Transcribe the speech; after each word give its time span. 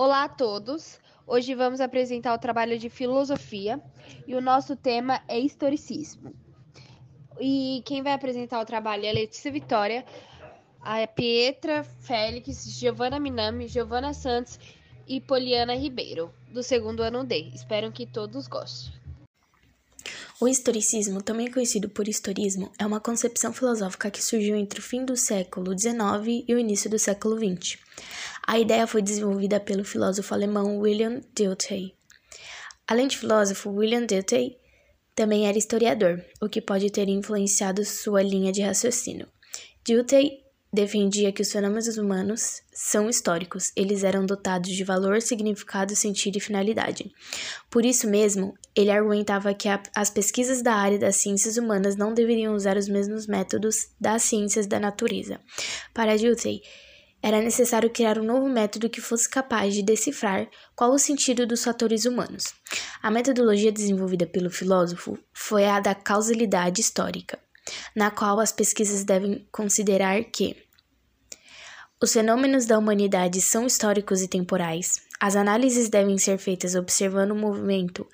Olá 0.00 0.22
a 0.22 0.28
todos! 0.28 1.00
Hoje 1.26 1.56
vamos 1.56 1.80
apresentar 1.80 2.32
o 2.32 2.38
trabalho 2.38 2.78
de 2.78 2.88
filosofia 2.88 3.82
e 4.28 4.36
o 4.36 4.40
nosso 4.40 4.76
tema 4.76 5.20
é 5.26 5.40
historicismo. 5.40 6.32
E 7.40 7.82
quem 7.84 8.00
vai 8.00 8.12
apresentar 8.12 8.60
o 8.60 8.64
trabalho 8.64 9.06
é 9.06 9.10
a 9.10 9.12
Letícia 9.12 9.50
Vitória, 9.50 10.06
a 10.80 11.04
Pietra 11.04 11.82
Félix, 11.82 12.78
Giovana 12.78 13.18
Minami, 13.18 13.66
Giovana 13.66 14.14
Santos 14.14 14.60
e 15.04 15.20
Poliana 15.20 15.74
Ribeiro, 15.74 16.32
do 16.52 16.62
segundo 16.62 17.02
ano 17.02 17.24
D. 17.24 17.50
Espero 17.52 17.90
que 17.90 18.06
todos 18.06 18.46
gostem. 18.46 18.96
O 20.40 20.46
historicismo, 20.46 21.20
também 21.20 21.50
conhecido 21.50 21.88
por 21.88 22.06
historismo, 22.06 22.70
é 22.78 22.86
uma 22.86 23.00
concepção 23.00 23.52
filosófica 23.52 24.08
que 24.12 24.22
surgiu 24.22 24.54
entre 24.54 24.78
o 24.78 24.82
fim 24.82 25.04
do 25.04 25.16
século 25.16 25.76
XIX 25.76 26.44
e 26.46 26.54
o 26.54 26.58
início 26.60 26.88
do 26.88 27.00
século 27.00 27.36
XX. 27.36 27.76
A 28.48 28.58
ideia 28.58 28.86
foi 28.86 29.02
desenvolvida 29.02 29.60
pelo 29.60 29.84
filósofo 29.84 30.32
alemão 30.32 30.78
William 30.78 31.20
Dilthey. 31.34 31.94
Além 32.86 33.06
de 33.06 33.18
filósofo, 33.18 33.68
William 33.68 34.06
Dilthey 34.06 34.56
também 35.14 35.46
era 35.46 35.58
historiador, 35.58 36.24
o 36.40 36.48
que 36.48 36.62
pode 36.62 36.90
ter 36.90 37.10
influenciado 37.10 37.84
sua 37.84 38.22
linha 38.22 38.50
de 38.50 38.62
raciocínio. 38.62 39.28
Dilthey 39.84 40.38
defendia 40.72 41.30
que 41.30 41.42
os 41.42 41.52
fenômenos 41.52 41.98
humanos 41.98 42.62
são 42.72 43.10
históricos, 43.10 43.70
eles 43.76 44.02
eram 44.02 44.24
dotados 44.24 44.70
de 44.70 44.82
valor, 44.82 45.20
significado, 45.20 45.94
sentido 45.94 46.38
e 46.38 46.40
finalidade. 46.40 47.12
Por 47.68 47.84
isso 47.84 48.08
mesmo, 48.08 48.54
ele 48.74 48.90
argumentava 48.90 49.52
que 49.52 49.68
a, 49.68 49.78
as 49.94 50.08
pesquisas 50.08 50.62
da 50.62 50.72
área 50.72 50.98
das 50.98 51.16
ciências 51.16 51.58
humanas 51.58 51.96
não 51.96 52.14
deveriam 52.14 52.54
usar 52.54 52.78
os 52.78 52.88
mesmos 52.88 53.26
métodos 53.26 53.88
das 54.00 54.22
ciências 54.22 54.66
da 54.66 54.80
natureza. 54.80 55.38
Para 55.92 56.16
Dilthey, 56.16 56.62
era 57.22 57.40
necessário 57.40 57.90
criar 57.90 58.18
um 58.18 58.24
novo 58.24 58.48
método 58.48 58.90
que 58.90 59.00
fosse 59.00 59.28
capaz 59.28 59.74
de 59.74 59.82
decifrar 59.82 60.48
qual 60.74 60.92
o 60.92 60.98
sentido 60.98 61.46
dos 61.46 61.64
fatores 61.64 62.04
humanos. 62.04 62.54
A 63.02 63.10
metodologia 63.10 63.72
desenvolvida 63.72 64.26
pelo 64.26 64.50
filósofo 64.50 65.18
foi 65.32 65.64
a 65.64 65.80
da 65.80 65.94
causalidade 65.94 66.80
histórica 66.80 67.38
na 67.94 68.10
qual 68.10 68.40
as 68.40 68.52
pesquisas 68.52 69.04
devem 69.04 69.46
considerar 69.52 70.22
que 70.24 70.56
os 72.00 72.12
fenômenos 72.12 72.64
da 72.64 72.78
humanidade 72.78 73.40
são 73.40 73.66
históricos 73.66 74.22
e 74.22 74.28
temporais. 74.28 75.00
As 75.20 75.34
análises 75.34 75.88
devem 75.88 76.16
ser 76.16 76.38
feitas 76.38 76.76
observando 76.76 77.32
o 77.32 77.36
movimento 77.36 78.06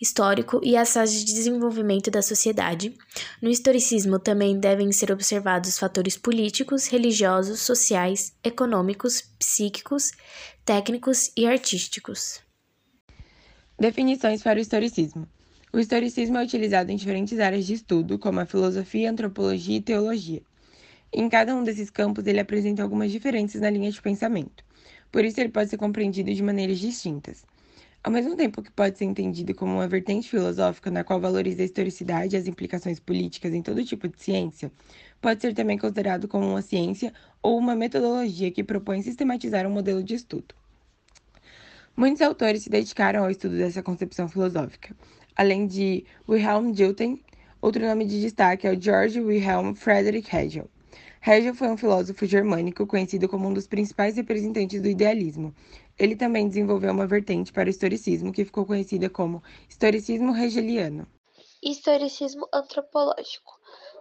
histórico 0.00 0.60
e 0.62 0.76
as 0.76 0.92
fases 0.92 1.24
de 1.24 1.34
desenvolvimento 1.34 2.12
da 2.12 2.22
sociedade. 2.22 2.94
No 3.42 3.50
historicismo 3.50 4.20
também 4.20 4.60
devem 4.60 4.92
ser 4.92 5.10
observados 5.10 5.76
fatores 5.76 6.16
políticos, 6.16 6.86
religiosos, 6.86 7.62
sociais, 7.62 8.32
econômicos, 8.44 9.22
psíquicos, 9.36 10.12
técnicos 10.64 11.32
e 11.36 11.44
artísticos. 11.44 12.40
Definições 13.76 14.44
para 14.44 14.60
o 14.60 14.62
historicismo. 14.62 15.26
O 15.72 15.80
historicismo 15.80 16.38
é 16.38 16.44
utilizado 16.44 16.92
em 16.92 16.96
diferentes 16.96 17.40
áreas 17.40 17.66
de 17.66 17.74
estudo, 17.74 18.16
como 18.16 18.38
a 18.38 18.46
filosofia, 18.46 19.10
antropologia 19.10 19.78
e 19.78 19.82
teologia. 19.82 20.40
Em 21.16 21.28
cada 21.28 21.54
um 21.54 21.62
desses 21.62 21.90
campos, 21.90 22.26
ele 22.26 22.40
apresenta 22.40 22.82
algumas 22.82 23.12
diferenças 23.12 23.60
na 23.60 23.70
linha 23.70 23.90
de 23.90 24.02
pensamento. 24.02 24.64
Por 25.12 25.24
isso, 25.24 25.40
ele 25.40 25.48
pode 25.48 25.70
ser 25.70 25.76
compreendido 25.76 26.34
de 26.34 26.42
maneiras 26.42 26.78
distintas. 26.78 27.44
Ao 28.02 28.12
mesmo 28.12 28.36
tempo 28.36 28.60
que 28.60 28.70
pode 28.70 28.98
ser 28.98 29.04
entendido 29.04 29.54
como 29.54 29.74
uma 29.74 29.86
vertente 29.86 30.28
filosófica 30.28 30.90
na 30.90 31.04
qual 31.04 31.20
valoriza 31.20 31.62
a 31.62 31.64
historicidade 31.64 32.34
e 32.34 32.38
as 32.38 32.46
implicações 32.48 32.98
políticas 32.98 33.54
em 33.54 33.62
todo 33.62 33.84
tipo 33.84 34.08
de 34.08 34.20
ciência, 34.20 34.72
pode 35.22 35.40
ser 35.40 35.54
também 35.54 35.78
considerado 35.78 36.26
como 36.26 36.46
uma 36.46 36.60
ciência 36.60 37.14
ou 37.40 37.56
uma 37.56 37.76
metodologia 37.76 38.50
que 38.50 38.64
propõe 38.64 39.00
sistematizar 39.00 39.66
um 39.66 39.70
modelo 39.70 40.02
de 40.02 40.14
estudo. 40.14 40.54
Muitos 41.96 42.20
autores 42.20 42.64
se 42.64 42.68
dedicaram 42.68 43.24
ao 43.24 43.30
estudo 43.30 43.56
dessa 43.56 43.82
concepção 43.82 44.28
filosófica 44.28 44.94
além 45.36 45.66
de 45.66 46.04
Wilhelm 46.28 46.72
Dilthey. 46.72 47.22
Outro 47.60 47.84
nome 47.86 48.04
de 48.04 48.20
destaque 48.20 48.66
é 48.66 48.72
o 48.72 48.80
George 48.80 49.20
Wilhelm 49.20 49.74
Friedrich 49.74 50.34
Hegel. 50.34 50.68
Hegel 51.26 51.54
foi 51.54 51.68
um 51.68 51.76
filósofo 51.78 52.26
germânico 52.26 52.86
conhecido 52.86 53.26
como 53.30 53.48
um 53.48 53.54
dos 53.54 53.66
principais 53.66 54.14
representantes 54.16 54.82
do 54.82 54.88
idealismo. 54.88 55.54
Ele 55.98 56.14
também 56.14 56.46
desenvolveu 56.46 56.92
uma 56.92 57.06
vertente 57.06 57.50
para 57.50 57.66
o 57.66 57.70
historicismo 57.70 58.30
que 58.30 58.44
ficou 58.44 58.66
conhecida 58.66 59.08
como 59.08 59.42
historicismo 59.66 60.36
hegeliano. 60.36 61.06
Historicismo 61.62 62.46
antropológico. 62.52 63.58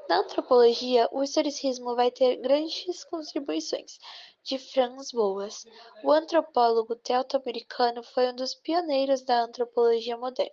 Na 0.09 0.19
antropologia, 0.19 1.07
o 1.13 1.23
historicismo 1.23 1.95
vai 1.95 2.11
ter 2.11 2.41
grandes 2.41 3.05
contribuições 3.05 3.99
de 4.43 4.59
Franz 4.59 5.11
Boas. 5.13 5.65
O 6.03 6.11
antropólogo 6.11 6.93
teuto-americano 6.97 8.03
foi 8.03 8.33
um 8.33 8.35
dos 8.35 8.53
pioneiros 8.53 9.21
da 9.21 9.45
antropologia 9.45 10.17
moderna. 10.17 10.51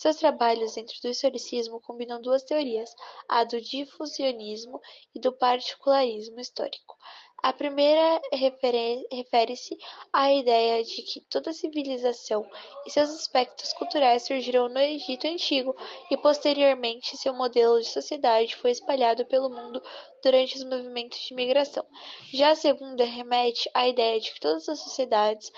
Seus 0.00 0.16
trabalhos 0.16 0.76
dentro 0.76 0.94
do 1.02 1.10
historicismo 1.10 1.78
combinam 1.78 2.22
duas 2.22 2.42
teorias, 2.42 2.90
a 3.28 3.44
do 3.44 3.60
difusionismo 3.60 4.80
e 5.14 5.20
do 5.20 5.30
particularismo 5.30 6.40
histórico. 6.40 6.96
A 7.42 7.52
primeira 7.52 8.18
refere-se 8.32 9.76
à 10.10 10.32
ideia 10.32 10.82
de 10.82 11.02
que 11.02 11.20
toda 11.28 11.52
civilização 11.52 12.50
e 12.86 12.90
seus 12.90 13.10
aspectos 13.10 13.74
culturais 13.74 14.22
surgiram 14.22 14.70
no 14.70 14.78
Egito 14.78 15.26
Antigo 15.26 15.76
e, 16.10 16.16
posteriormente, 16.16 17.18
seu 17.18 17.34
modelo 17.34 17.78
de 17.78 17.88
sociedade 17.88 18.56
foi 18.56 18.70
espalhado 18.70 19.26
pelo 19.26 19.50
mundo 19.50 19.82
durante 20.22 20.56
os 20.56 20.64
movimentos 20.64 21.18
de 21.18 21.34
migração. 21.34 21.84
Já 22.32 22.52
a 22.52 22.56
segunda 22.56 23.04
remete 23.04 23.70
à 23.74 23.86
ideia 23.86 24.18
de 24.18 24.32
que 24.32 24.40
todas 24.40 24.66
as 24.66 24.78
sociedades 24.78 25.52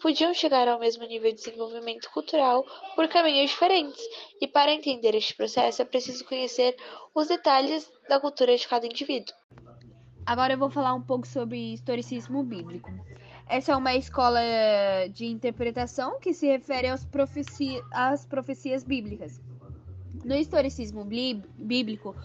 podiam 0.00 0.34
chegar 0.34 0.68
ao 0.68 0.78
mesmo 0.78 1.04
nível 1.04 1.30
de 1.30 1.36
desenvolvimento 1.36 2.10
cultural 2.10 2.64
por 2.94 3.08
caminhos 3.08 3.50
diferentes, 3.50 4.02
e 4.40 4.46
para 4.46 4.72
entender 4.72 5.14
este 5.14 5.34
processo 5.34 5.82
é 5.82 5.84
preciso 5.84 6.24
conhecer 6.24 6.76
os 7.14 7.28
detalhes 7.28 7.90
da 8.08 8.20
cultura 8.20 8.56
de 8.56 8.68
cada 8.68 8.86
indivíduo. 8.86 9.34
Agora 10.26 10.54
eu 10.54 10.58
vou 10.58 10.70
falar 10.70 10.94
um 10.94 11.02
pouco 11.02 11.26
sobre 11.26 11.74
historicismo 11.74 12.42
bíblico. 12.42 12.90
Essa 13.46 13.72
é 13.72 13.76
uma 13.76 13.94
escola 13.94 14.40
de 15.12 15.26
interpretação 15.26 16.18
que 16.18 16.32
se 16.32 16.46
refere 16.46 16.88
profeci 17.10 17.80
às 17.92 18.24
profecias 18.24 18.82
bíblicas. 18.82 19.40
No 20.24 20.34
historicismo 20.34 21.04
bíblico, 21.04 22.16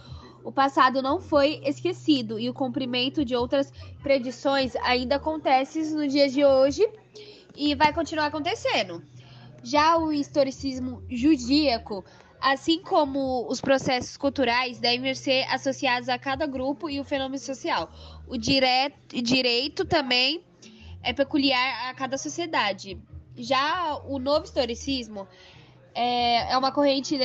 o 0.44 0.52
passado 0.52 1.02
não 1.02 1.20
foi 1.20 1.62
esquecido 1.66 2.40
e 2.40 2.50
o 2.50 2.54
cumprimento 2.54 3.26
de 3.26 3.36
outras 3.36 3.72
predições 4.02 4.76
ainda 4.78 5.18
acontece 5.18 5.94
no 5.94 6.08
dia 6.08 6.30
de 6.30 6.46
hoje 6.46 6.90
e 7.60 7.76
vai 7.76 7.92
continuar 7.92 8.28
acontecendo. 8.28 9.04
Já 9.62 9.98
o 9.98 10.14
historicismo 10.14 11.04
judíaco 11.10 12.06
assim 12.40 12.82
como 12.82 13.46
os 13.50 13.60
processos 13.60 14.16
culturais 14.16 14.80
devem 14.80 15.14
ser 15.14 15.44
associados 15.50 16.08
a 16.08 16.18
cada 16.18 16.48
grupo 16.48 16.90
e 16.90 16.98
o 16.98 17.04
fenômeno 17.04 17.38
social. 17.38 17.92
O 18.26 18.38
direito 18.38 19.84
também 19.84 20.42
é 21.04 21.12
peculiar 21.12 21.90
a 21.90 21.94
cada 21.94 22.18
sociedade. 22.18 22.98
Já 23.36 23.98
o 24.06 24.20
novo 24.20 24.46
historicismo 24.46 25.28
é 26.02 26.58
uma 26.58 26.72
corrente 26.72 27.18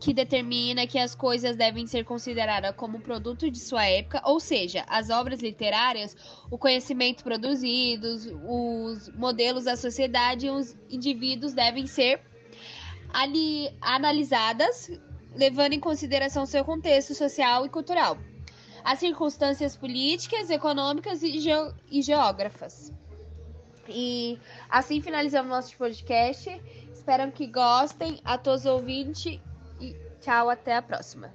que 0.00 0.14
determina 0.14 0.86
que 0.86 0.98
as 0.98 1.14
coisas 1.14 1.56
devem 1.56 1.86
ser 1.86 2.04
consideradas 2.04 2.74
como 2.74 3.00
produto 3.00 3.50
de 3.50 3.58
sua 3.58 3.84
época, 3.84 4.22
ou 4.24 4.40
seja, 4.40 4.82
as 4.88 5.10
obras 5.10 5.40
literárias, 5.40 6.16
o 6.50 6.56
conhecimento 6.56 7.22
produzido, 7.22 8.08
os 8.48 9.10
modelos 9.10 9.64
da 9.64 9.76
sociedade 9.76 10.46
e 10.46 10.50
os 10.50 10.74
indivíduos 10.88 11.52
devem 11.52 11.86
ser 11.86 12.22
ali 13.12 13.70
analisadas, 13.80 14.90
levando 15.34 15.74
em 15.74 15.80
consideração 15.80 16.46
seu 16.46 16.64
contexto 16.64 17.14
social 17.14 17.66
e 17.66 17.68
cultural, 17.68 18.16
as 18.82 19.00
circunstâncias 19.00 19.76
políticas, 19.76 20.48
econômicas 20.48 21.22
e, 21.22 21.40
ge 21.40 21.50
e 21.90 22.00
geógrafas. 22.00 22.90
E 23.86 24.38
assim 24.70 25.02
finalizamos 25.02 25.50
nosso 25.50 25.76
podcast. 25.76 26.48
Espero 27.04 27.30
que 27.32 27.46
gostem. 27.46 28.18
A 28.24 28.38
todos 28.38 28.60
os 28.60 28.66
ouvintes 28.66 29.38
e 29.78 29.94
tchau, 30.22 30.48
até 30.48 30.74
a 30.74 30.80
próxima. 30.80 31.30